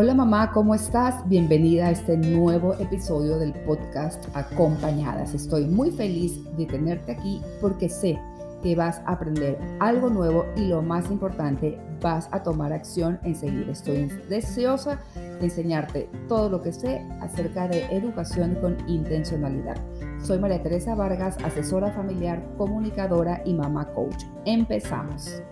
Hola 0.00 0.14
mamá, 0.14 0.52
¿cómo 0.52 0.76
estás? 0.76 1.28
Bienvenida 1.28 1.88
a 1.88 1.90
este 1.90 2.16
nuevo 2.16 2.72
episodio 2.74 3.36
del 3.36 3.52
podcast 3.52 4.24
Acompañadas. 4.32 5.34
Estoy 5.34 5.66
muy 5.66 5.90
feliz 5.90 6.38
de 6.56 6.66
tenerte 6.66 7.10
aquí 7.10 7.42
porque 7.60 7.88
sé 7.88 8.16
que 8.62 8.76
vas 8.76 9.00
a 9.06 9.14
aprender 9.14 9.58
algo 9.80 10.08
nuevo 10.08 10.46
y 10.54 10.66
lo 10.66 10.82
más 10.82 11.10
importante, 11.10 11.80
vas 12.00 12.28
a 12.30 12.44
tomar 12.44 12.72
acción 12.72 13.18
enseguida. 13.24 13.72
Estoy 13.72 14.06
deseosa 14.28 15.00
de 15.16 15.46
enseñarte 15.46 16.08
todo 16.28 16.48
lo 16.48 16.62
que 16.62 16.72
sé 16.72 17.04
acerca 17.20 17.66
de 17.66 17.82
educación 17.86 18.54
con 18.60 18.76
intencionalidad. 18.88 19.78
Soy 20.22 20.38
María 20.38 20.62
Teresa 20.62 20.94
Vargas, 20.94 21.36
asesora 21.42 21.90
familiar, 21.90 22.40
comunicadora 22.56 23.42
y 23.44 23.52
mamá 23.52 23.88
coach. 23.94 24.22
Empezamos. 24.44 25.42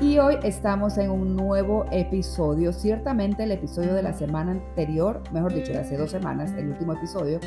Y 0.00 0.18
hoy 0.18 0.36
estamos 0.42 0.98
en 0.98 1.10
un 1.10 1.34
nuevo 1.36 1.86
episodio. 1.90 2.74
Ciertamente 2.74 3.44
el 3.44 3.52
episodio 3.52 3.94
de 3.94 4.02
la 4.02 4.12
semana 4.12 4.52
anterior, 4.52 5.22
mejor 5.32 5.54
dicho, 5.54 5.72
de 5.72 5.78
hace 5.78 5.96
dos 5.96 6.10
semanas, 6.10 6.52
el 6.52 6.68
último 6.68 6.92
episodio, 6.92 7.40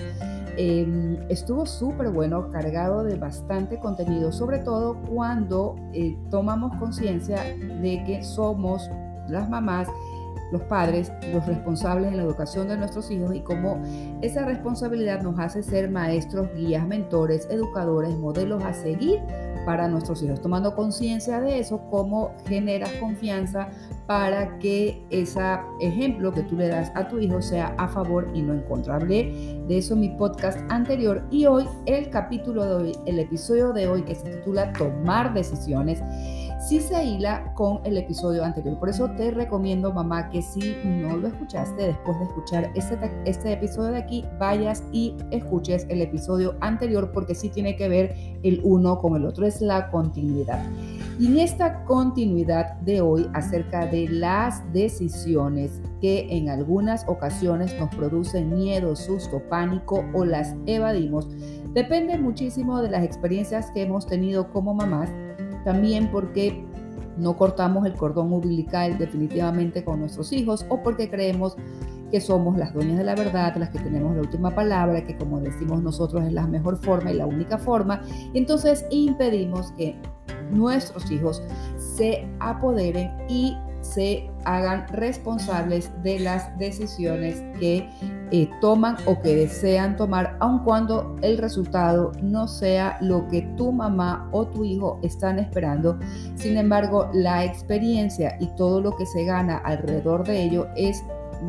em, 0.58 1.18
estuvo 1.30 1.68
súper 1.68 2.10
bueno, 2.10 2.50
cargado 2.50 3.04
de 3.04 3.18
bastante 3.18 3.80
contenido, 3.80 4.32
sobre 4.32 4.60
todo 4.60 4.96
cuando 5.04 5.76
eh, 5.94 6.18
tomamos 6.32 6.76
conciencia 6.78 7.44
de 7.44 8.04
que 8.06 8.24
somos 8.24 8.90
las 9.28 9.48
mamás 9.48 9.88
los 10.52 10.64
padres, 10.64 11.12
los 11.32 11.46
responsables 11.46 12.08
en 12.08 12.18
la 12.18 12.24
educación 12.24 12.68
de 12.68 12.78
nuestros 12.78 13.12
hijos 13.12 13.36
y 13.36 13.42
cómo 13.42 13.82
esa 14.22 14.46
responsabilidad 14.46 15.22
nos 15.22 15.38
hace 15.40 15.62
ser 15.62 15.92
maestros, 15.92 16.48
guías, 16.56 16.88
mentores, 16.88 17.48
educadores, 17.52 18.18
modelos 18.18 18.64
a 18.64 18.74
seguir 18.74 19.20
para 19.66 19.88
nuestros 19.88 20.22
hijos. 20.24 20.42
Tomando 20.42 20.76
conciencia 20.76 21.40
de 21.42 21.60
eso, 21.60 21.82
cómo 21.90 22.32
generas 22.48 22.92
confianza 22.94 23.70
para 24.10 24.58
que 24.58 25.06
ese 25.12 25.40
ejemplo 25.82 26.34
que 26.34 26.42
tú 26.42 26.56
le 26.56 26.68
das 26.68 26.92
a 26.96 27.08
tu 27.08 27.20
hijo 27.20 27.44
sea 27.44 27.76
a 27.78 27.88
favor 27.88 28.28
y 28.34 28.42
no 28.42 28.54
en 28.54 28.62
contra. 28.62 28.96
Hablé 28.96 29.62
de 29.68 29.78
eso 29.78 29.94
en 29.94 30.00
mi 30.00 30.10
podcast 30.10 30.60
anterior 30.70 31.22
y 31.30 31.46
hoy 31.46 31.66
el 31.86 32.10
capítulo 32.10 32.66
de 32.66 32.74
hoy, 32.74 32.92
el 33.06 33.20
episodio 33.20 33.72
de 33.72 33.88
hoy 33.88 34.02
que 34.02 34.16
se 34.16 34.38
titula 34.38 34.74
Tomar 34.74 35.32
decisiones 35.36 36.02
sí 36.60 36.80
se 36.80 37.04
hila 37.04 37.54
con 37.54 37.80
el 37.86 37.98
episodio 37.98 38.44
anterior. 38.44 38.78
Por 38.80 38.90
eso 38.90 39.10
te 39.12 39.32
recomiendo, 39.32 39.94
mamá, 39.94 40.30
que 40.30 40.42
si 40.42 40.76
no 40.84 41.16
lo 41.18 41.28
escuchaste 41.28 41.84
después 41.84 42.18
de 42.20 42.26
escuchar 42.26 42.72
este, 42.76 42.98
este 43.26 43.54
episodio 43.54 43.92
de 43.92 44.00
aquí, 44.00 44.26
vayas 44.40 44.84
y 44.92 45.16
escuches 45.32 45.86
el 45.90 46.02
episodio 46.02 46.56
anterior 46.62 47.12
porque 47.12 47.34
sí 47.34 47.50
tiene 47.50 47.76
que 47.76 47.88
ver 47.88 48.16
el 48.44 48.60
uno 48.64 49.00
con 49.00 49.16
el 49.16 49.26
otro. 49.26 49.46
Es 49.46 49.62
la 49.62 49.90
continuidad. 49.90 50.64
Y 51.18 51.28
en 51.28 51.40
esta 51.40 51.84
continuidad 51.86 52.76
de 52.80 53.02
hoy 53.02 53.30
acerca 53.34 53.86
de 53.86 53.99
las 54.08 54.72
decisiones 54.72 55.82
que 56.02 56.28
en 56.30 56.50
algunas 56.50 57.06
ocasiones 57.08 57.78
nos 57.80 57.94
producen 57.96 58.54
miedo, 58.54 58.96
susto, 58.96 59.42
pánico 59.50 60.06
o 60.14 60.26
las 60.26 60.56
evadimos, 60.66 61.28
depende 61.74 62.18
muchísimo 62.18 62.82
de 62.82 62.90
las 62.90 63.04
experiencias 63.04 63.72
que 63.72 63.82
hemos 63.84 64.06
tenido 64.06 64.52
como 64.52 64.74
mamás 64.74 65.10
también 65.66 66.10
porque 66.12 66.66
no 67.18 67.36
cortamos 67.36 67.86
el 67.86 67.94
cordón 67.94 68.32
umbilical 68.32 68.98
definitivamente 68.98 69.84
con 69.84 70.00
nuestros 70.00 70.32
hijos 70.32 70.66
o 70.70 70.82
porque 70.82 71.10
creemos 71.10 71.58
que 72.12 72.22
somos 72.22 72.58
las 72.58 72.74
dueñas 72.74 72.98
de 72.98 73.04
la 73.04 73.16
verdad, 73.16 73.56
las 73.58 73.70
que 73.70 73.80
tenemos 73.80 74.16
la 74.16 74.22
última 74.22 74.56
palabra, 74.56 75.04
que 75.04 75.16
como 75.18 75.40
decimos 75.40 75.84
nosotros 75.84 76.24
es 76.26 76.34
la 76.34 76.48
mejor 76.48 76.78
forma 76.78 77.12
y 77.12 77.16
la 77.16 77.26
única 77.26 77.58
forma. 77.58 78.02
entonces 78.34 78.86
impedimos 78.90 79.72
que 79.74 79.96
nuestros 80.52 81.12
hijos 81.12 81.44
se 81.78 82.28
apoderen 82.40 83.12
y 83.28 83.56
se 83.94 84.30
hagan 84.46 84.88
responsables 84.90 85.92
de 86.04 86.20
las 86.20 86.58
decisiones 86.58 87.44
que 87.60 87.90
eh, 88.32 88.50
toman 88.62 88.96
o 89.06 89.20
que 89.22 89.36
desean 89.36 89.98
tomar, 89.98 90.38
aun 90.40 90.60
cuando 90.60 91.16
el 91.22 91.38
resultado 91.38 92.12
no 92.22 92.48
sea 92.48 92.98
lo 93.02 93.28
que 93.28 93.42
tu 93.58 93.72
mamá 93.72 94.30
o 94.32 94.48
tu 94.48 94.64
hijo 94.64 95.00
están 95.02 95.40
esperando. 95.40 95.98
Sin 96.36 96.58
embargo, 96.58 97.10
la 97.14 97.44
experiencia 97.44 98.38
y 98.40 98.48
todo 98.56 98.82
lo 98.82 98.96
que 98.96 99.06
se 99.06 99.26
gana 99.26 99.58
alrededor 99.58 100.26
de 100.26 100.44
ello 100.44 100.68
es 100.76 101.04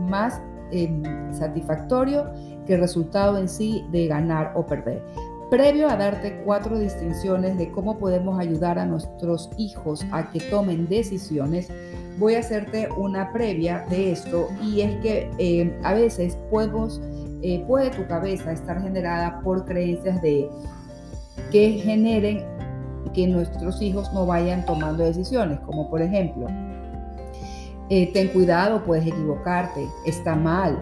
más 0.08 0.40
em, 0.72 1.02
satisfactorio 1.32 2.30
que 2.66 2.74
el 2.74 2.80
resultado 2.80 3.36
en 3.36 3.48
sí 3.48 3.84
de 3.90 4.06
ganar 4.06 4.52
o 4.54 4.64
perder. 4.64 5.02
Previo 5.50 5.88
a 5.88 5.96
darte 5.96 6.42
cuatro 6.44 6.78
distinciones 6.78 7.58
de 7.58 7.72
cómo 7.72 7.98
podemos 7.98 8.38
ayudar 8.38 8.78
a 8.78 8.86
nuestros 8.86 9.50
hijos 9.58 10.06
a 10.12 10.30
que 10.30 10.38
tomen 10.38 10.88
decisiones, 10.88 11.68
voy 12.20 12.34
a 12.34 12.40
hacerte 12.40 12.86
una 12.98 13.32
previa 13.32 13.86
de 13.88 14.12
esto 14.12 14.48
y 14.62 14.82
es 14.82 14.94
que 15.00 15.30
eh, 15.38 15.80
a 15.82 15.94
veces 15.94 16.36
podemos, 16.50 17.00
eh, 17.42 17.64
puede 17.66 17.90
tu 17.90 18.06
cabeza 18.06 18.52
estar 18.52 18.80
generada 18.82 19.40
por 19.40 19.64
creencias 19.64 20.20
de 20.20 20.48
que 21.50 21.80
generen 21.82 22.44
que 23.14 23.26
nuestros 23.26 23.80
hijos 23.80 24.12
no 24.12 24.26
vayan 24.26 24.66
tomando 24.66 25.02
decisiones, 25.02 25.58
como 25.60 25.88
por 25.88 26.02
ejemplo, 26.02 26.46
eh, 27.88 28.12
ten 28.12 28.28
cuidado, 28.28 28.84
puedes 28.84 29.06
equivocarte, 29.06 29.88
está 30.06 30.36
mal, 30.36 30.78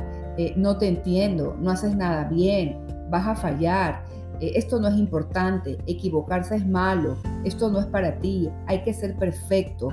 no 0.56 0.76
te 0.78 0.86
entiendo, 0.86 1.56
no 1.58 1.70
haces 1.70 1.96
nada 1.96 2.24
bien, 2.24 2.78
vas 3.10 3.26
a 3.26 3.34
fallar, 3.34 4.04
esto 4.40 4.78
no 4.78 4.88
es 4.88 4.96
importante, 4.96 5.78
equivocarse 5.86 6.56
es 6.56 6.66
malo, 6.66 7.16
esto 7.44 7.70
no 7.70 7.80
es 7.80 7.86
para 7.86 8.18
ti, 8.18 8.48
hay 8.66 8.82
que 8.82 8.92
ser 8.92 9.16
perfecto 9.16 9.88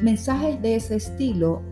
mensajes 0.00 0.60
de 0.62 0.76
ese 0.76 0.96
estilo 0.96 1.62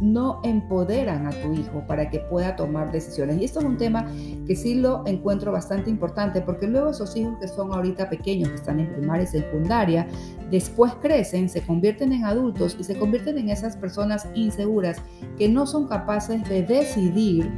no 0.00 0.40
empoderan 0.44 1.26
a 1.26 1.30
tu 1.30 1.52
hijo 1.52 1.84
para 1.86 2.08
que 2.08 2.20
pueda 2.20 2.56
tomar 2.56 2.90
decisiones. 2.90 3.38
Y 3.40 3.44
esto 3.44 3.60
es 3.60 3.66
un 3.66 3.76
tema 3.76 4.06
que 4.46 4.56
sí 4.56 4.74
lo 4.74 5.06
encuentro 5.06 5.52
bastante 5.52 5.90
importante 5.90 6.40
porque 6.40 6.66
luego 6.66 6.90
esos 6.90 7.14
hijos 7.16 7.34
que 7.40 7.48
son 7.48 7.72
ahorita 7.72 8.08
pequeños, 8.08 8.48
que 8.48 8.54
están 8.56 8.80
en 8.80 8.92
primaria 8.92 9.24
y 9.24 9.26
secundaria, 9.26 10.06
después 10.50 10.94
crecen, 11.02 11.48
se 11.48 11.62
convierten 11.62 12.12
en 12.12 12.24
adultos 12.24 12.76
y 12.78 12.84
se 12.84 12.98
convierten 12.98 13.38
en 13.38 13.50
esas 13.50 13.76
personas 13.76 14.26
inseguras 14.34 15.02
que 15.36 15.48
no 15.48 15.66
son 15.66 15.86
capaces 15.86 16.48
de 16.48 16.62
decidir 16.62 17.50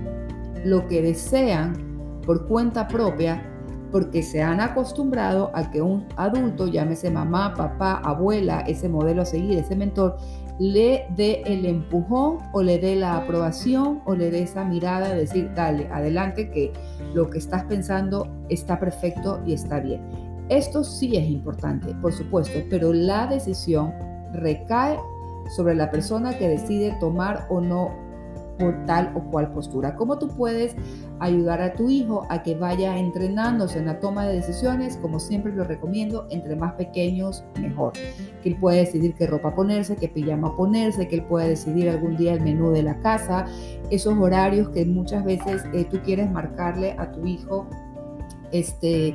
lo 0.65 0.87
que 0.89 1.03
desean 1.03 2.21
por 2.27 2.47
cuenta 2.47 2.89
propia 2.89 3.52
porque 3.93 4.23
se 4.23 4.43
han 4.43 4.61
acostumbrado 4.61 5.51
a 5.55 5.71
que 5.71 5.83
un 5.83 6.07
adulto, 6.17 6.67
llámese 6.67 7.11
mamá, 7.11 7.55
papá, 7.55 8.01
abuela, 8.03 8.61
ese 8.61 8.89
modelo 8.89 9.23
a 9.23 9.27
seguir, 9.27 9.59
ese 9.59 9.77
mentor, 9.77 10.17
le 10.59 11.07
dé 11.15 11.43
el 11.45 11.67
empujón 11.67 12.39
o 12.53 12.63
le 12.63 12.79
dé 12.79 12.97
la 12.97 13.19
aprobación 13.19 14.01
o 14.07 14.15
le 14.15 14.31
dé 14.31 14.43
esa 14.43 14.65
mirada 14.65 15.11
de 15.11 15.21
decir, 15.21 15.53
dale, 15.55 15.89
adelante, 15.93 16.51
que 16.51 16.73
lo 17.15 17.29
que 17.29 17.39
estás 17.39 17.65
pensando 17.65 18.27
está 18.49 18.81
perfecto 18.81 19.41
y 19.47 19.53
está 19.53 19.81
bien. 19.81 20.01
Esto 20.49 20.85
sí 20.85 21.17
es 21.17 21.29
importante, 21.29 21.95
por 22.01 22.13
supuesto, 22.13 22.59
pero 22.71 22.93
la 22.93 23.27
decisión 23.27 23.93
recae 24.33 24.99
sobre 25.55 25.75
la 25.75 25.91
persona 25.91 26.39
que 26.39 26.49
decide 26.49 26.97
tomar 26.99 27.47
o 27.51 27.61
no 27.61 28.02
por 28.63 28.87
tal 28.87 29.13
o 29.17 29.21
cual 29.31 29.53
postura. 29.53 29.97
¿Cómo 29.97 30.19
tú 30.19 30.29
puedes 30.29 30.77
ayudar 31.19 31.61
a 31.61 31.75
tu 31.75 31.91
hijo 31.91 32.27
a 32.31 32.43
que 32.45 32.55
vaya 32.55 32.97
entrenándose 32.97 33.81
en 33.81 33.87
la 33.87 33.99
toma 33.99 34.25
de 34.27 34.37
decisiones? 34.37 34.97
Como 34.99 35.19
siempre 35.19 35.53
lo 35.53 35.65
recomiendo, 35.65 36.27
entre 36.31 36.55
más 36.55 36.75
pequeños 36.75 37.45
mejor. 37.61 37.93
Que 38.43 38.51
él 38.51 38.57
pueda 38.61 38.79
decidir 38.79 39.15
qué 39.15 39.27
ropa 39.27 39.55
ponerse, 39.55 39.97
qué 39.97 40.09
pijama 40.09 40.57
ponerse, 40.57 41.09
que 41.09 41.17
él 41.17 41.25
pueda 41.25 41.47
decidir 41.47 41.91
algún 41.91 42.17
día 42.17 42.35
el 42.35 42.41
menú 42.41 42.71
de 42.71 42.85
la 42.85 43.01
casa, 43.01 43.47
esos 43.91 44.17
horarios 44.17 44.69
que 44.69 44.85
muchas 44.85 45.25
veces 45.25 45.65
eh, 45.73 45.85
tú 45.91 45.99
quieres 46.05 46.31
marcarle 46.31 46.93
a 46.99 47.11
tu 47.11 47.27
hijo. 47.27 47.67
Este, 48.53 49.15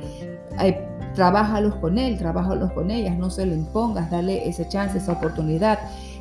eh, 0.60 0.88
trabájalos 1.14 1.76
con 1.76 1.96
él, 1.96 2.18
trabájalos 2.18 2.72
con 2.72 2.90
ellas, 2.90 3.16
no 3.16 3.30
se 3.30 3.46
lo 3.46 3.54
impongas, 3.54 4.10
dale 4.10 4.48
ese 4.48 4.68
chance, 4.68 4.98
esa 4.98 5.12
oportunidad 5.12 5.78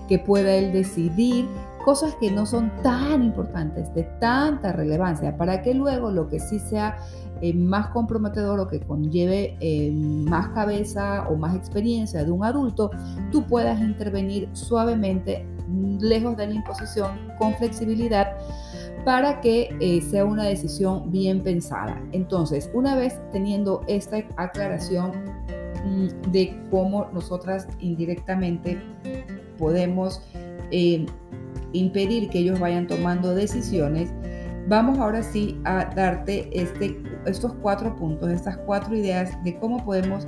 que 0.08 0.20
pueda 0.20 0.56
él 0.56 0.72
decidir 0.72 1.48
cosas 1.88 2.16
que 2.16 2.30
no 2.30 2.46
son 2.46 2.70
tan 2.84 3.24
importantes, 3.24 3.94
de 3.94 4.04
tanta 4.20 4.74
relevancia, 4.74 5.38
para 5.38 5.62
que 5.62 5.74
luego 5.74 6.12
lo 6.12 6.28
que 6.28 6.38
sí 6.38 6.60
sea 6.60 6.98
eh, 7.40 7.54
más 7.54 7.88
comprometedor 7.92 8.60
o 8.60 8.68
que 8.68 8.82
conlleve 8.82 9.56
eh, 9.62 9.94
más 9.94 10.50
cabeza 10.50 11.26
o 11.30 11.38
más 11.38 11.56
experiencia 11.56 12.26
de 12.26 12.32
un 12.32 12.44
adulto, 12.44 12.92
tú 13.32 13.46
puedas 13.48 13.80
intervenir 13.80 14.50
suavemente, 14.52 15.48
lejos 16.02 16.36
de 16.36 16.48
la 16.48 16.56
imposición, 16.56 17.10
con 17.40 17.54
flexibilidad, 17.54 18.36
para 19.06 19.40
que 19.40 19.74
eh, 19.80 20.02
sea 20.02 20.26
una 20.26 20.44
decisión 20.44 21.10
bien 21.10 21.42
pensada. 21.42 22.04
Entonces, 22.12 22.70
una 22.74 22.96
vez 22.96 23.18
teniendo 23.32 23.86
esta 23.88 24.18
aclaración 24.36 25.12
mm, 25.86 26.32
de 26.34 26.54
cómo 26.70 27.08
nosotras 27.14 27.66
indirectamente 27.80 28.78
podemos 29.58 30.22
impedir 31.74 32.30
que 32.30 32.40
ellos 32.40 32.60
vayan 32.60 32.88
tomando 32.88 33.36
decisiones, 33.36 34.12
vamos 34.68 35.00
ahora 35.00 35.24
sí 35.24 35.60
a 35.64 35.86
darte 35.96 36.50
este, 36.52 37.02
estos 37.26 37.54
cuatro 37.62 37.96
puntos, 37.96 38.30
estas 38.30 38.58
cuatro 38.58 38.96
ideas 38.96 39.42
de 39.44 39.58
cómo 39.60 39.84
podemos 39.84 40.28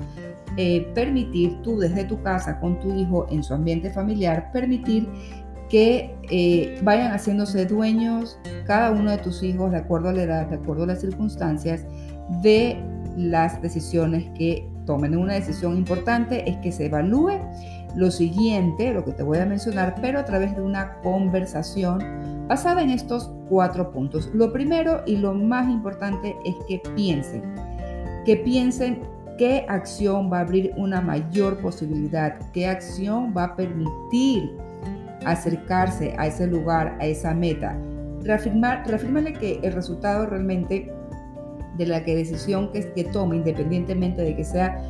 eh, 0.58 0.88
permitir 0.96 1.62
tú 1.62 1.78
desde 1.78 2.04
tu 2.06 2.22
casa 2.22 2.60
con 2.60 2.80
tu 2.80 2.94
hijo 2.96 3.28
en 3.30 3.44
su 3.44 3.54
ambiente 3.54 3.92
familiar, 3.92 4.52
permitir 4.52 5.08
que 5.70 6.16
eh, 6.32 6.80
vayan 6.84 7.12
haciéndose 7.12 7.66
dueños 7.66 8.40
cada 8.66 8.92
uno 8.92 9.12
de 9.12 9.18
tus 9.20 9.44
hijos 9.44 9.72
de 9.72 9.78
acuerdo 9.78 10.10
a 10.10 10.14
la 10.14 10.24
edad, 10.24 10.48
de 10.48 10.56
acuerdo 10.56 10.84
a 10.84 10.88
las 10.88 11.02
circunstancias, 11.02 11.86
de 12.42 12.78
las 13.16 13.62
decisiones 13.62 14.30
que 14.36 14.68
tomen. 14.86 15.16
Una 15.16 15.36
decisión 15.36 15.78
importante 15.78 16.50
es 16.50 16.58
que 16.58 16.72
se 16.72 16.88
evalúe 16.88 17.40
lo 17.96 18.12
siguiente, 18.12 18.94
lo 18.94 19.04
que 19.04 19.12
te 19.12 19.24
voy 19.24 19.40
a 19.40 19.46
mencionar, 19.46 19.96
pero 20.02 20.20
a 20.20 20.26
través 20.26 20.56
de 20.56 20.62
una 20.62 20.94
conversación 21.02 22.00
basada 22.48 22.82
en 22.82 22.90
estos 22.90 23.32
cuatro 23.50 23.92
puntos. 23.92 24.30
Lo 24.34 24.52
primero 24.52 25.02
y 25.06 25.18
lo 25.18 25.34
más 25.34 25.70
importante 25.70 26.36
es 26.46 26.56
que 26.68 26.82
piensen, 26.96 27.44
que 28.26 28.38
piensen 28.38 29.02
qué 29.38 29.66
acción 29.70 30.32
va 30.32 30.40
a 30.40 30.42
abrir 30.42 30.74
una 30.78 31.02
mayor 31.02 31.58
posibilidad, 31.60 32.38
qué 32.54 32.68
acción 32.68 33.34
va 33.36 33.46
a 33.46 33.56
permitir 33.56 34.52
acercarse 35.26 36.14
a 36.18 36.28
ese 36.28 36.48
lugar, 36.48 36.98
a 37.00 37.06
esa 37.06 37.34
meta. 37.34 37.78
Reafirmar, 38.22 38.84
reafirmarle 38.88 39.34
que 39.34 39.60
el 39.64 39.74
resultado 39.74 40.26
realmente 40.26 40.92
de 41.78 41.86
la 41.86 42.04
que 42.04 42.16
decisión 42.16 42.72
que, 42.72 42.92
que 42.92 43.06
tome, 43.06 43.38
independientemente 43.38 44.22
de 44.22 44.36
que 44.36 44.44
sea 44.44 44.82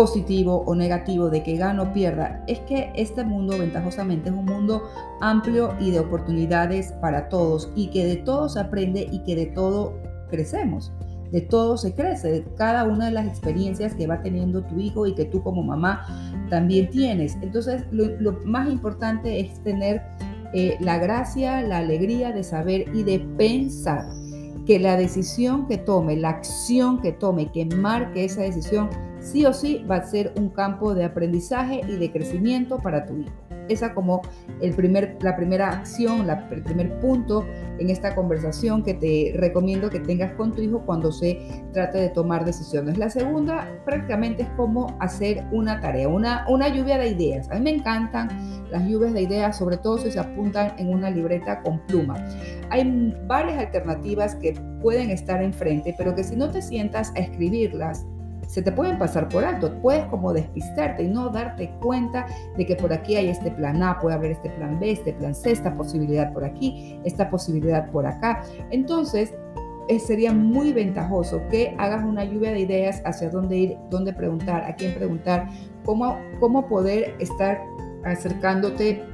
positivo 0.00 0.64
o 0.64 0.74
negativo, 0.74 1.28
de 1.28 1.42
que 1.42 1.58
gane 1.58 1.82
o 1.82 1.92
pierda, 1.92 2.42
es 2.46 2.58
que 2.60 2.90
este 2.94 3.22
mundo 3.22 3.58
ventajosamente 3.58 4.30
es 4.30 4.34
un 4.34 4.46
mundo 4.46 4.82
amplio 5.20 5.74
y 5.78 5.90
de 5.90 6.00
oportunidades 6.00 6.92
para 7.02 7.28
todos 7.28 7.70
y 7.76 7.88
que 7.90 8.06
de 8.06 8.16
todo 8.16 8.48
se 8.48 8.60
aprende 8.60 9.06
y 9.12 9.22
que 9.24 9.36
de 9.36 9.44
todo 9.44 9.92
crecemos. 10.30 10.90
De 11.30 11.42
todo 11.42 11.76
se 11.76 11.92
crece, 11.92 12.32
de 12.32 12.44
cada 12.56 12.84
una 12.84 13.06
de 13.06 13.10
las 13.12 13.26
experiencias 13.26 13.94
que 13.94 14.06
va 14.06 14.22
teniendo 14.22 14.62
tu 14.62 14.80
hijo 14.80 15.06
y 15.06 15.14
que 15.14 15.26
tú 15.26 15.42
como 15.42 15.62
mamá 15.62 16.06
también 16.48 16.88
tienes. 16.88 17.36
Entonces, 17.42 17.84
lo, 17.90 18.32
más 18.46 18.70
importante 18.70 19.38
es 19.38 19.62
tener 19.64 20.00
eh, 20.54 20.78
la 20.80 20.96
gracia, 20.96 21.60
la 21.60 21.76
alegría 21.76 22.32
de 22.32 22.42
saber 22.42 22.86
y 22.94 23.02
de 23.02 23.18
pensar 23.36 24.06
que 24.66 24.78
la 24.78 24.96
decisión 24.96 25.68
que 25.68 25.76
tome, 25.76 26.16
la 26.16 26.30
acción 26.30 27.02
que 27.02 27.12
tome, 27.12 27.52
que 27.52 27.66
marque 27.66 28.24
esa 28.24 28.40
decisión, 28.40 28.88
sí 29.20 29.46
o 29.46 29.52
sí 29.52 29.84
va 29.88 29.96
a 29.96 30.02
ser 30.02 30.32
un 30.36 30.48
campo 30.48 30.94
de 30.94 31.04
aprendizaje 31.04 31.82
y 31.86 31.96
de 31.96 32.10
crecimiento 32.10 32.78
para 32.78 33.06
tu 33.06 33.18
hijo. 33.18 33.32
Esa 33.68 33.94
como 33.94 34.22
el 34.60 34.74
primer, 34.74 35.16
la 35.20 35.36
primera 35.36 35.70
acción, 35.70 36.26
la, 36.26 36.48
el 36.50 36.62
primer 36.62 36.98
punto 36.98 37.44
en 37.78 37.88
esta 37.88 38.16
conversación 38.16 38.82
que 38.82 38.94
te 38.94 39.32
recomiendo 39.36 39.90
que 39.90 40.00
tengas 40.00 40.32
con 40.32 40.52
tu 40.52 40.60
hijo 40.60 40.80
cuando 40.84 41.12
se 41.12 41.38
trate 41.72 41.98
de 41.98 42.08
tomar 42.08 42.44
decisiones. 42.44 42.98
La 42.98 43.10
segunda 43.10 43.68
prácticamente 43.84 44.42
es 44.42 44.48
como 44.56 44.96
hacer 44.98 45.44
una 45.52 45.80
tarea, 45.80 46.08
una, 46.08 46.44
una 46.48 46.68
lluvia 46.68 46.98
de 46.98 47.10
ideas. 47.10 47.48
A 47.50 47.54
mí 47.54 47.60
me 47.60 47.70
encantan 47.70 48.28
las 48.70 48.84
lluvias 48.88 49.12
de 49.12 49.22
ideas, 49.22 49.56
sobre 49.56 49.76
todo 49.76 49.98
si 49.98 50.10
se 50.10 50.18
apuntan 50.18 50.72
en 50.78 50.88
una 50.88 51.08
libreta 51.08 51.62
con 51.62 51.78
pluma. 51.86 52.16
Hay 52.70 53.14
varias 53.28 53.58
alternativas 53.58 54.34
que 54.34 54.54
pueden 54.82 55.10
estar 55.10 55.40
enfrente, 55.42 55.94
pero 55.96 56.16
que 56.16 56.24
si 56.24 56.34
no 56.34 56.50
te 56.50 56.60
sientas 56.60 57.12
a 57.14 57.20
escribirlas, 57.20 58.04
se 58.50 58.62
te 58.62 58.72
pueden 58.72 58.98
pasar 58.98 59.28
por 59.28 59.44
alto. 59.44 59.72
Puedes 59.80 60.04
como 60.06 60.32
despistarte 60.32 61.04
y 61.04 61.08
no 61.08 61.28
darte 61.28 61.70
cuenta 61.80 62.26
de 62.56 62.66
que 62.66 62.74
por 62.74 62.92
aquí 62.92 63.14
hay 63.14 63.28
este 63.28 63.52
plan 63.52 63.80
A, 63.80 64.00
puede 64.00 64.16
haber 64.16 64.32
este 64.32 64.50
plan 64.50 64.80
B, 64.80 64.90
este 64.90 65.12
plan 65.12 65.36
C, 65.36 65.52
esta 65.52 65.76
posibilidad 65.76 66.32
por 66.32 66.44
aquí, 66.44 67.00
esta 67.04 67.30
posibilidad 67.30 67.88
por 67.92 68.06
acá. 68.06 68.42
Entonces, 68.72 69.32
eh, 69.88 70.00
sería 70.00 70.32
muy 70.32 70.72
ventajoso 70.72 71.40
que 71.48 71.76
hagas 71.78 72.04
una 72.04 72.24
lluvia 72.24 72.50
de 72.50 72.60
ideas 72.60 73.00
hacia 73.04 73.30
dónde 73.30 73.56
ir, 73.56 73.76
dónde 73.88 74.12
preguntar, 74.12 74.64
a 74.64 74.74
quién 74.74 74.94
preguntar, 74.94 75.48
cómo, 75.84 76.18
cómo 76.40 76.66
poder 76.66 77.14
estar 77.20 77.62
acercándote 78.04 79.04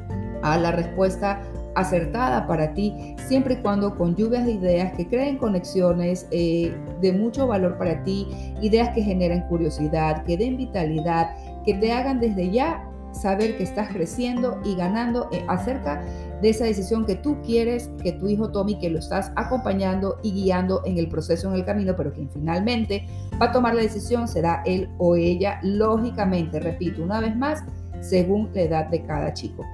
a 0.42 0.56
la 0.56 0.72
respuesta 0.72 1.42
acertada 1.76 2.46
para 2.46 2.74
ti, 2.74 3.14
siempre 3.28 3.54
y 3.54 3.56
cuando 3.58 3.96
con 3.96 4.16
lluvias 4.16 4.46
de 4.46 4.52
ideas 4.52 4.92
que 4.94 5.06
creen 5.06 5.36
conexiones 5.36 6.26
eh, 6.30 6.74
de 7.00 7.12
mucho 7.12 7.46
valor 7.46 7.78
para 7.78 8.02
ti, 8.02 8.26
ideas 8.62 8.90
que 8.94 9.02
generen 9.02 9.42
curiosidad, 9.42 10.24
que 10.24 10.36
den 10.36 10.56
vitalidad, 10.56 11.30
que 11.64 11.74
te 11.74 11.92
hagan 11.92 12.18
desde 12.18 12.50
ya 12.50 12.82
saber 13.12 13.56
que 13.56 13.62
estás 13.62 13.88
creciendo 13.88 14.60
y 14.64 14.74
ganando 14.74 15.28
eh, 15.32 15.44
acerca 15.48 16.02
de 16.42 16.50
esa 16.50 16.64
decisión 16.64 17.06
que 17.06 17.14
tú 17.14 17.40
quieres 17.42 17.90
que 18.02 18.12
tu 18.12 18.28
hijo 18.28 18.50
tome 18.50 18.72
y 18.72 18.78
que 18.78 18.90
lo 18.90 18.98
estás 18.98 19.32
acompañando 19.36 20.18
y 20.22 20.32
guiando 20.32 20.82
en 20.84 20.98
el 20.98 21.08
proceso, 21.08 21.48
en 21.48 21.54
el 21.54 21.64
camino, 21.64 21.94
pero 21.96 22.12
que 22.12 22.26
finalmente 22.32 23.06
va 23.40 23.46
a 23.46 23.52
tomar 23.52 23.74
la 23.74 23.82
decisión 23.82 24.28
será 24.28 24.62
él 24.66 24.88
o 24.98 25.16
ella, 25.16 25.60
lógicamente, 25.62 26.60
repito 26.60 27.02
una 27.02 27.20
vez 27.20 27.36
más, 27.36 27.64
según 28.00 28.50
la 28.54 28.62
edad 28.62 28.86
de 28.88 29.02
cada 29.02 29.32
chico. 29.32 29.64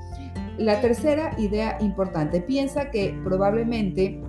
La 0.59 0.81
tercera 0.81 1.35
idea 1.39 1.79
importante, 1.81 2.41
piensa 2.41 2.91
que 2.91 3.19
probablemente 3.25 4.21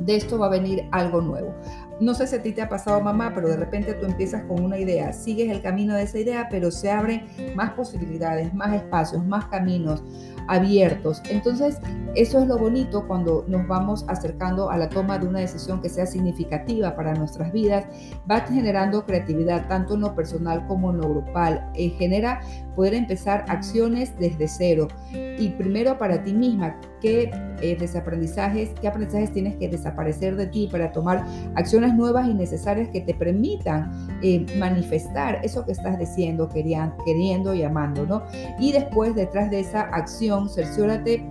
de 0.00 0.16
esto 0.16 0.38
va 0.38 0.46
a 0.46 0.50
venir 0.50 0.84
algo 0.92 1.20
nuevo. 1.20 1.54
No 2.00 2.14
sé 2.14 2.26
si 2.26 2.36
a 2.36 2.42
ti 2.42 2.52
te 2.52 2.62
ha 2.62 2.68
pasado, 2.68 3.00
mamá, 3.00 3.32
pero 3.34 3.48
de 3.48 3.56
repente 3.56 3.94
tú 3.94 4.06
empiezas 4.06 4.42
con 4.44 4.62
una 4.62 4.78
idea, 4.78 5.12
sigues 5.12 5.50
el 5.50 5.62
camino 5.62 5.94
de 5.94 6.02
esa 6.02 6.18
idea, 6.18 6.48
pero 6.50 6.70
se 6.70 6.90
abren 6.90 7.26
más 7.54 7.70
posibilidades, 7.72 8.52
más 8.52 8.74
espacios, 8.74 9.24
más 9.24 9.46
caminos 9.46 10.02
abiertos. 10.48 11.22
Entonces, 11.30 11.78
eso 12.14 12.40
es 12.40 12.46
lo 12.46 12.58
bonito 12.58 13.06
cuando 13.06 13.44
nos 13.48 13.66
vamos 13.66 14.04
acercando 14.08 14.70
a 14.70 14.76
la 14.76 14.88
toma 14.88 15.18
de 15.18 15.26
una 15.26 15.40
decisión 15.40 15.80
que 15.80 15.88
sea 15.88 16.06
significativa 16.06 16.94
para 16.94 17.14
nuestras 17.14 17.52
vidas. 17.52 17.86
Va 18.30 18.40
generando 18.40 19.04
creatividad 19.04 19.68
tanto 19.68 19.94
en 19.94 20.00
lo 20.00 20.14
personal 20.14 20.66
como 20.66 20.90
en 20.90 20.98
lo 20.98 21.08
grupal. 21.08 21.70
Eh, 21.74 21.90
genera 21.90 22.40
poder 22.74 22.94
empezar 22.94 23.44
acciones 23.48 24.12
desde 24.18 24.48
cero. 24.48 24.88
Y 25.12 25.50
primero 25.50 25.98
para 25.98 26.22
ti 26.22 26.32
misma, 26.34 26.78
¿qué 27.00 27.30
eh, 27.64 27.76
desaprendizajes, 27.76 28.70
qué 28.78 28.88
aprendizajes 28.88 29.32
tienes 29.32 29.56
que 29.56 29.70
desaparecer 29.70 30.36
de 30.36 30.46
ti 30.46 30.68
para 30.70 30.92
tomar 30.92 31.24
acciones 31.54 31.94
nuevas 31.94 32.28
y 32.28 32.34
necesarias 32.34 32.90
que 32.90 33.00
te 33.00 33.14
permitan 33.14 33.90
eh, 34.22 34.44
manifestar 34.58 35.40
eso 35.42 35.64
que 35.64 35.72
estás 35.72 35.98
diciendo, 35.98 36.46
queriendo, 36.46 36.94
queriendo 37.06 37.54
y 37.54 37.62
amando, 37.62 38.04
¿no? 38.04 38.22
Y 38.58 38.72
después, 38.72 39.14
detrás 39.14 39.50
de 39.50 39.60
esa 39.60 39.80
acción, 39.80 40.50
cerciórate 40.50 41.24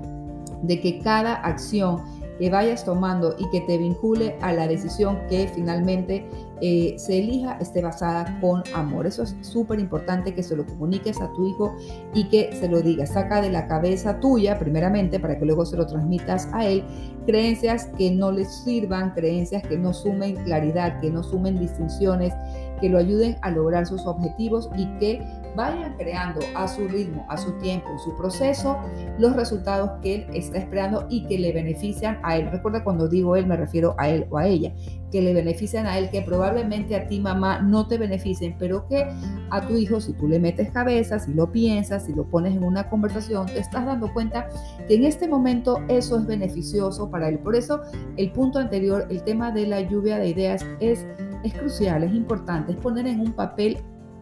de 0.64 0.82
que 0.82 1.00
cada 1.00 1.36
acción 1.36 2.02
que 2.44 2.50
vayas 2.50 2.84
tomando 2.84 3.36
y 3.40 3.50
que 3.52 3.62
te 3.62 3.78
vincule 3.78 4.36
a 4.42 4.52
la 4.52 4.68
decisión 4.68 5.18
que 5.30 5.48
finalmente 5.56 6.28
eh, 6.60 6.94
se 6.98 7.20
elija 7.20 7.58
esté 7.62 7.82
basada 7.82 8.38
con 8.42 8.64
amor. 8.76 9.08
Eso 9.08 9.24
es 9.24 9.34
súper 9.40 9.80
importante 9.80 10.36
que 10.36 10.44
se 10.44 10.58
lo 10.58 10.66
comuniques 10.66 11.22
a 11.22 11.32
tu 11.32 11.48
hijo 11.48 11.74
y 12.14 12.28
que 12.28 12.54
se 12.54 12.68
lo 12.68 12.82
digas. 12.82 13.14
Saca 13.14 13.40
de 13.40 13.50
la 13.50 13.66
cabeza 13.68 14.20
tuya, 14.20 14.60
primeramente, 14.60 15.22
para 15.22 15.40
que 15.40 15.46
luego 15.46 15.66
se 15.66 15.78
lo 15.78 15.88
transmitas 15.88 16.50
a 16.52 16.66
él, 16.66 16.84
creencias 17.26 17.86
que 17.98 18.12
no 18.12 18.34
le 18.34 18.44
sirvan, 18.44 19.12
creencias 19.12 19.64
que 19.64 19.78
no 19.78 19.94
sumen 19.94 20.36
claridad, 20.44 21.00
que 21.00 21.10
no 21.12 21.24
sumen 21.24 21.58
distinciones, 21.58 22.34
que 22.82 22.90
lo 22.90 22.98
ayuden 22.98 23.38
a 23.42 23.52
lograr 23.52 23.86
sus 23.86 24.06
objetivos 24.06 24.70
y 24.76 24.86
que 25.00 25.26
vayan 25.56 25.96
creando 25.98 26.42
a 26.56 26.68
su 26.68 26.88
ritmo, 26.88 27.26
a 27.30 27.38
su 27.38 27.52
tiempo, 27.54 27.88
su 28.00 28.16
proceso, 28.16 28.78
los 29.20 29.36
resultados 29.36 29.92
que 30.02 30.16
él 30.16 30.28
está 30.34 30.58
esperando 30.58 31.06
y 31.10 31.26
que 31.28 31.38
le 31.38 31.52
benefician 31.52 32.20
a 32.24 32.38
él. 32.38 32.50
Recuerda 32.52 32.84
cuando 32.84 33.08
digo 33.08 33.36
él 33.36 33.46
me 33.46 33.58
refiero 33.58 33.96
a 33.98 34.10
él 34.10 34.26
o 34.30 34.38
a 34.38 34.48
ella, 34.48 34.74
que 35.12 35.22
le 35.22 35.34
benefician 35.34 35.86
a 35.86 35.98
él, 35.98 36.10
que 36.10 36.22
probablemente 36.22 36.96
a 36.96 37.08
ti 37.08 37.20
mamá 37.20 37.60
no 37.60 37.88
te 37.88 37.98
beneficien, 37.98 38.56
pero 38.58 38.88
que 38.88 39.08
a 39.50 39.68
tu 39.68 39.76
hijo 39.76 40.02
si 40.02 40.14
tú 40.14 40.28
le 40.28 40.40
metes 40.40 40.72
cabeza, 40.72 41.20
si 41.20 41.34
lo 41.34 41.52
piensas, 41.52 42.06
si 42.06 42.14
lo 42.14 42.26
pones 42.26 42.56
en 42.56 42.64
una 42.64 42.90
conversación, 42.90 43.46
te 43.46 43.60
estás 43.60 43.86
dando 43.86 44.12
cuenta 44.14 44.48
que 44.88 44.96
en 44.96 45.06
este 45.06 45.28
momento 45.28 45.80
eso 45.88 46.18
es 46.18 46.26
beneficioso 46.26 47.10
para 47.10 47.30
él. 47.30 47.40
Por 47.40 47.56
eso 47.56 47.82
el 48.18 48.32
punto 48.32 48.60
anterior, 48.60 49.08
el 49.10 49.24
tema 49.24 49.52
de 49.52 49.68
la 49.68 49.82
lluvia 49.82 50.18
de 50.18 50.30
ideas 50.30 50.66
es 50.80 51.06
es 51.44 51.54
crucial, 51.54 52.04
es 52.04 52.14
importante, 52.14 52.72
es 52.72 52.78
poner 52.78 53.06
en 53.06 53.20
un 53.20 53.34
papel 53.34 53.78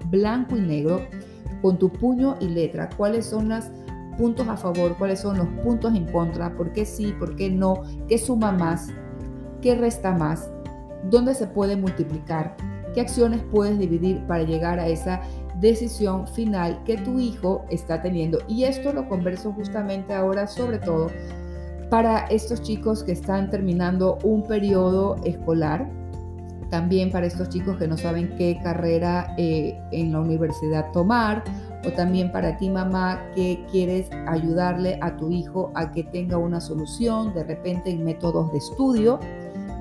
blanco 0.10 0.58
y 0.58 0.62
negro 0.62 1.02
con 1.62 1.78
tu 1.78 1.90
puño 1.90 2.36
y 2.40 2.48
letra. 2.48 2.90
Cuáles 2.98 3.26
son 3.26 3.50
los 3.50 3.66
puntos 4.18 4.48
a 4.48 4.58
favor, 4.58 4.98
cuáles 4.98 5.20
son 5.20 5.38
los 5.38 5.48
puntos 5.64 5.96
en 5.96 6.06
contra, 6.12 6.56
por 6.56 6.72
qué 6.74 6.86
sí, 6.86 7.14
por 7.18 7.36
qué 7.36 7.50
no, 7.50 7.82
qué 8.08 8.18
suma 8.18 8.52
más, 8.52 8.90
qué 9.62 9.76
resta 9.76 10.12
más, 10.14 10.52
dónde 11.10 11.34
se 11.34 11.48
puede 11.48 11.76
multiplicar, 11.76 12.56
qué 12.94 13.02
acciones 13.02 13.42
puedes 13.52 13.80
dividir 13.80 14.26
para 14.28 14.44
llegar 14.44 14.80
a 14.80 14.88
esa 14.88 15.22
decisión 15.60 16.28
final 16.28 16.84
que 16.84 16.98
tu 16.98 17.20
hijo 17.20 17.66
está 17.70 18.02
teniendo. 18.02 18.40
Y 18.48 18.64
esto 18.66 18.92
lo 18.94 19.08
converso 19.08 19.54
justamente 19.54 20.14
ahora 20.14 20.48
sobre 20.48 20.80
todo 20.80 21.08
para 21.90 22.26
estos 22.28 22.62
chicos 22.62 23.04
que 23.04 23.12
están 23.12 23.50
terminando 23.50 24.18
un 24.24 24.44
periodo 24.44 25.18
escolar 25.24 25.90
también 26.72 27.12
para 27.12 27.28
estos 27.28 27.50
chicos 27.50 27.78
que 27.78 27.88
no 27.88 27.98
saben 27.98 28.34
qué 28.38 28.58
carrera 28.64 29.36
eh, 29.38 29.80
en 29.92 30.12
la 30.14 30.22
universidad 30.22 30.92
tomar, 30.92 31.44
o 31.86 31.92
también 31.92 32.32
para 32.32 32.58
ti 32.58 32.70
mamá 32.70 33.22
que 33.36 33.64
quieres 33.70 34.10
ayudarle 34.28 34.98
a 35.02 35.18
tu 35.18 35.30
hijo 35.30 35.72
a 35.76 35.92
que 35.92 36.04
tenga 36.04 36.38
una 36.38 36.62
solución 36.62 37.34
de 37.34 37.44
repente 37.44 37.92
en 37.92 38.04
métodos 38.04 38.52
de 38.52 38.60
estudio, 38.60 39.20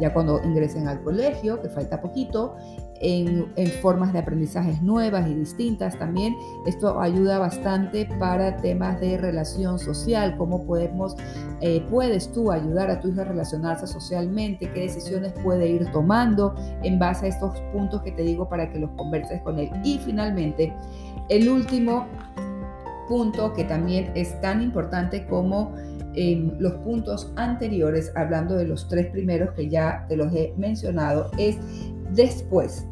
ya 0.00 0.12
cuando 0.12 0.42
ingresen 0.42 0.88
al 0.88 1.02
colegio, 1.02 1.60
que 1.60 1.68
falta 1.68 2.00
poquito, 2.00 2.56
en, 3.00 3.50
formas 3.80 4.12
de 4.12 4.18
aprendizajes 4.18 4.82
nuevas 4.82 5.28
y 5.28 5.34
distintas 5.34 5.98
también. 5.98 6.34
Esto 6.66 7.00
ayuda 7.00 7.38
bastante 7.38 8.06
para 8.18 8.56
temas 8.58 9.00
de 9.00 9.16
relación 9.16 9.78
social, 9.78 10.36
cómo 10.36 10.64
podemos, 10.64 11.16
eh, 11.60 11.84
puedes 11.90 12.30
tú 12.32 12.50
ayudar 12.52 12.90
a 12.90 13.00
tu 13.00 13.08
hijo 13.08 13.22
a 13.22 13.24
relacionarse 13.24 13.86
socialmente, 13.86 14.70
qué 14.72 14.80
decisiones 14.80 15.32
puede 15.42 15.68
ir 15.68 15.90
tomando 15.92 16.54
en 16.82 16.98
base 16.98 17.26
a 17.26 17.28
estos 17.30 17.60
puntos 17.72 18.02
que 18.02 18.12
te 18.12 18.22
digo 18.22 18.48
para 18.48 18.70
que 18.70 18.78
los 18.78 18.90
converses 18.92 19.40
con 19.42 19.58
él. 19.58 19.70
Y 19.82 19.98
finalmente, 19.98 20.74
el 21.28 21.48
último 21.48 22.06
punto 23.10 23.52
que 23.52 23.64
también 23.64 24.12
es 24.14 24.40
tan 24.40 24.62
importante 24.62 25.26
como 25.26 25.74
en 26.14 26.54
los 26.60 26.74
puntos 26.74 27.32
anteriores, 27.34 28.12
hablando 28.14 28.54
de 28.54 28.66
los 28.66 28.86
tres 28.86 29.08
primeros 29.08 29.50
que 29.54 29.68
ya 29.68 30.06
te 30.08 30.16
los 30.16 30.32
he 30.32 30.54
mencionado, 30.56 31.28
es 31.36 31.58
después 32.12 32.86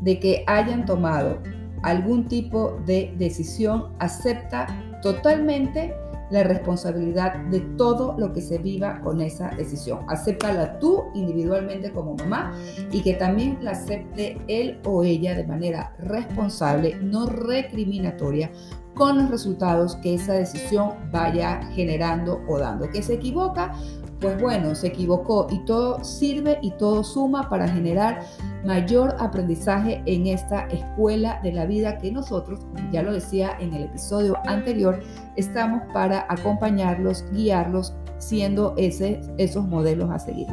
de 0.00 0.18
que 0.18 0.42
hayan 0.46 0.86
tomado 0.86 1.38
algún 1.82 2.28
tipo 2.28 2.80
de 2.86 3.14
decisión, 3.18 3.92
acepta 3.98 4.66
totalmente 5.02 5.94
la 6.30 6.42
responsabilidad 6.44 7.36
de 7.50 7.60
todo 7.76 8.14
lo 8.18 8.32
que 8.32 8.40
se 8.40 8.58
viva 8.58 9.00
con 9.00 9.20
esa 9.20 9.50
decisión. 9.50 10.00
Acéptala 10.08 10.78
tú 10.78 11.04
individualmente 11.14 11.90
como 11.90 12.14
mamá 12.14 12.52
y 12.92 13.02
que 13.02 13.14
también 13.14 13.58
la 13.62 13.72
acepte 13.72 14.38
él 14.46 14.78
o 14.84 15.02
ella 15.04 15.34
de 15.34 15.46
manera 15.46 15.94
responsable, 15.98 16.96
no 17.00 17.26
recriminatoria, 17.26 18.50
con 18.98 19.16
los 19.16 19.30
resultados 19.30 19.96
que 19.96 20.14
esa 20.14 20.34
decisión 20.34 20.94
vaya 21.12 21.62
generando 21.72 22.42
o 22.48 22.58
dando. 22.58 22.90
Que 22.90 23.00
se 23.00 23.14
equivoca, 23.14 23.72
pues 24.20 24.40
bueno, 24.42 24.74
se 24.74 24.88
equivocó 24.88 25.46
y 25.50 25.64
todo 25.64 26.02
sirve 26.02 26.58
y 26.60 26.72
todo 26.72 27.04
suma 27.04 27.48
para 27.48 27.68
generar 27.68 28.20
mayor 28.64 29.14
aprendizaje 29.20 30.02
en 30.06 30.26
esta 30.26 30.66
escuela 30.66 31.40
de 31.44 31.52
la 31.52 31.64
vida 31.64 31.98
que 31.98 32.10
nosotros, 32.10 32.60
ya 32.90 33.02
lo 33.02 33.12
decía 33.12 33.56
en 33.60 33.72
el 33.72 33.84
episodio 33.84 34.36
anterior, 34.46 35.00
estamos 35.36 35.80
para 35.92 36.26
acompañarlos, 36.28 37.24
guiarlos, 37.32 37.94
siendo 38.18 38.74
ese, 38.76 39.20
esos 39.38 39.64
modelos 39.68 40.10
a 40.10 40.18
seguir. 40.18 40.48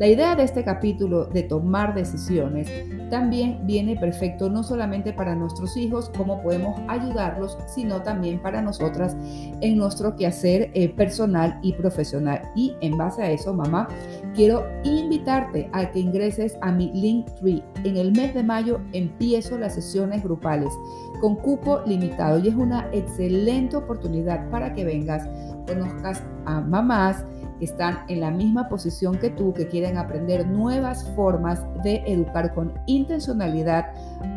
La 0.00 0.08
idea 0.08 0.34
de 0.34 0.42
este 0.42 0.64
capítulo 0.64 1.26
de 1.26 1.44
tomar 1.44 1.94
decisiones 1.94 2.68
también 3.10 3.60
viene 3.66 3.96
perfecto 3.96 4.50
no 4.50 4.62
solamente 4.62 5.12
para 5.12 5.34
nuestros 5.34 5.76
hijos, 5.76 6.10
cómo 6.16 6.42
podemos 6.42 6.78
ayudarlos, 6.88 7.58
sino 7.66 8.02
también 8.02 8.40
para 8.40 8.62
nosotras 8.62 9.16
en 9.60 9.76
nuestro 9.76 10.16
quehacer 10.16 10.70
eh, 10.74 10.88
personal 10.88 11.58
y 11.62 11.72
profesional. 11.72 12.42
Y 12.54 12.74
en 12.80 12.96
base 12.96 13.22
a 13.22 13.30
eso, 13.30 13.54
mamá, 13.54 13.88
quiero 14.34 14.64
invitarte 14.84 15.68
a 15.72 15.90
que 15.90 16.00
ingreses 16.00 16.56
a 16.62 16.72
mi 16.72 16.92
Linktree. 16.92 17.62
En 17.84 17.96
el 17.96 18.12
mes 18.12 18.34
de 18.34 18.42
mayo 18.42 18.80
empiezo 18.92 19.58
las 19.58 19.74
sesiones 19.74 20.22
grupales 20.22 20.72
con 21.20 21.36
cupo 21.36 21.80
limitado 21.86 22.38
y 22.38 22.48
es 22.48 22.54
una 22.54 22.88
excelente 22.92 23.76
oportunidad 23.76 24.48
para 24.50 24.72
que 24.74 24.84
vengas, 24.84 25.28
conozcas 25.66 26.22
a 26.44 26.60
mamás, 26.60 27.24
que 27.58 27.64
están 27.64 27.98
en 28.08 28.20
la 28.20 28.30
misma 28.30 28.68
posición 28.68 29.18
que 29.18 29.30
tú, 29.30 29.52
que 29.52 29.66
quieren 29.66 29.98
aprender 29.98 30.46
nuevas 30.46 31.08
formas 31.14 31.62
de 31.82 32.02
educar 32.06 32.54
con 32.54 32.74
intencionalidad 32.86 33.86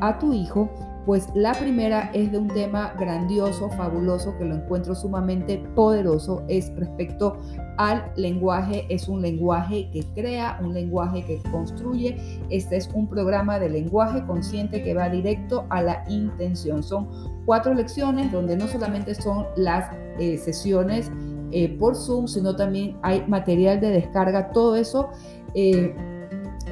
a 0.02 0.18
tu 0.20 0.34
hijo, 0.34 0.70
pues 1.06 1.28
la 1.34 1.54
primera 1.54 2.12
es 2.14 2.32
de 2.32 2.38
un 2.38 2.50
tema 2.50 2.94
grandioso, 3.00 3.70
fabuloso, 3.72 4.38
que 4.38 4.46
lo 4.46 4.54
encuentro 4.54 4.94
sumamente 4.94 5.58
poderoso, 5.74 6.44
es 6.48 6.72
respecto 6.76 7.38
al 7.78 8.12
lenguaje, 8.16 8.86
es 8.90 9.08
un 9.08 9.22
lenguaje 9.22 9.90
que 9.92 10.04
crea, 10.14 10.60
un 10.62 10.74
lenguaje 10.74 11.26
que 11.26 11.42
construye, 11.50 12.16
este 12.52 12.78
es 12.78 12.90
un 12.94 13.08
programa 13.08 13.58
de 13.58 13.70
lenguaje 13.70 14.24
consciente 14.26 14.84
que 14.84 14.94
va 14.94 15.10
directo 15.10 15.66
a 15.70 15.82
la 15.82 16.04
intención. 16.10 16.84
Son 16.84 17.08
cuatro 17.46 17.74
lecciones 17.74 18.32
donde 18.32 18.56
no 18.56 18.68
solamente 18.68 19.16
son 19.16 19.48
las 19.56 19.90
eh, 20.20 20.38
sesiones, 20.38 21.10
eh, 21.52 21.70
por 21.78 21.96
Zoom, 21.96 22.28
sino 22.28 22.56
también 22.56 22.98
hay 23.02 23.26
material 23.28 23.80
de 23.80 23.90
descarga, 23.90 24.52
todo 24.52 24.76
eso. 24.76 25.10
Eh, 25.54 25.96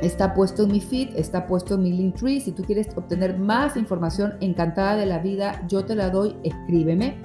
está 0.01 0.33
puesto 0.33 0.63
en 0.63 0.71
mi 0.71 0.81
feed, 0.81 1.15
está 1.15 1.47
puesto 1.47 1.75
en 1.75 1.83
mi 1.83 1.91
link 1.91 2.15
tree. 2.15 2.39
Si 2.39 2.51
tú 2.51 2.63
quieres 2.63 2.87
obtener 2.95 3.37
más 3.37 3.77
información, 3.77 4.33
encantada 4.41 4.95
de 4.95 5.05
la 5.05 5.19
vida, 5.19 5.63
yo 5.67 5.85
te 5.85 5.95
la 5.95 6.09
doy, 6.09 6.35
escríbeme. 6.43 7.17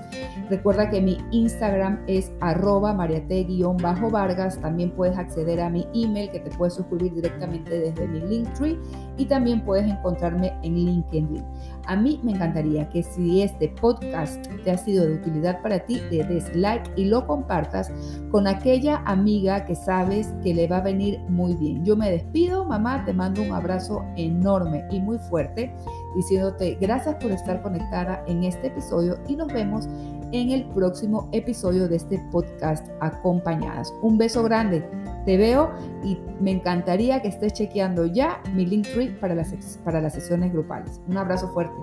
Recuerda 0.51 0.91
que 0.91 1.01
mi 1.01 1.19
Instagram 1.31 2.01
es 2.07 2.33
arroba 2.41 2.93
mariate-vargas. 2.93 4.61
También 4.61 4.91
puedes 4.91 5.17
acceder 5.17 5.61
a 5.61 5.71
mi 5.71 5.87
email 5.95 6.31
que 6.31 6.41
te 6.41 6.51
puedes 6.51 6.75
suscribir 6.75 7.15
directamente 7.15 7.79
desde 7.79 8.07
mi 8.09 8.21
link 8.21 8.53
tree 8.55 8.79
y 9.17 9.27
también 9.27 9.65
puedes 9.65 9.91
encontrarme 9.91 10.53
en 10.63 10.75
LinkedIn. 10.75 11.45
A 11.87 11.97
mí 11.97 12.21
me 12.23 12.33
encantaría 12.33 12.89
que 12.91 13.03
si 13.03 13.43
este 13.43 13.69
podcast 13.69 14.47
te 14.65 14.71
ha 14.71 14.79
sido 14.79 15.07
de 15.07 15.15
utilidad 15.15 15.61
para 15.63 15.81
ti, 15.81 16.01
le 16.11 16.23
des 16.25 16.55
like 16.55 16.91
y 16.97 17.07
lo 17.07 17.27
compartas 17.27 17.93
con 18.31 18.47
aquella 18.47 19.03
amiga 19.05 19.65
que 19.65 19.75
sabes 19.75 20.33
que 20.43 20.55
le 20.55 20.69
va 20.69 20.79
a 20.79 20.83
venir 20.83 21.21
muy 21.29 21.55
bien. 21.55 21.85
Yo 21.85 21.97
me 21.97 22.11
despido, 22.11 22.62
mamá, 22.65 23.05
te 23.05 23.13
mando 23.13 23.43
un 23.43 23.53
abrazo 23.53 24.05
enorme 24.17 24.85
y 24.91 25.01
muy 25.01 25.19
fuerte, 25.19 25.75
diciéndote 26.15 26.77
gracias 26.81 27.17
por 27.17 27.31
estar 27.31 27.63
conectada 27.63 28.23
en 28.27 28.45
este 28.45 28.69
episodio 28.69 29.19
y 29.29 29.37
nos 29.37 29.49
vemos 29.53 29.87
en 30.33 30.51
el 30.51 30.65
próximo 30.71 31.29
episodio 31.33 31.89
de 31.89 31.97
este 31.97 32.19
podcast 32.31 32.89
acompañadas. 33.01 33.93
Un 34.03 34.19
beso 34.19 34.43
grande. 34.43 34.89
Te 35.27 35.37
veo 35.37 35.71
y 36.03 36.19
me 36.41 36.51
encantaría 36.53 37.21
que 37.23 37.29
estés 37.29 37.53
chequeando 37.53 38.07
ya 38.07 38.41
mi 38.55 38.67
link 38.67 38.89
tree 38.93 39.11
para 39.21 39.35
las, 39.35 39.53
para 39.85 40.01
las 40.01 40.15
sesiones 40.15 40.53
grupales. 40.53 41.01
Un 41.07 41.19
abrazo 41.19 41.49
fuerte. 41.53 41.77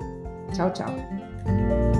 Chao, 0.51 0.73
chao. 0.73 1.98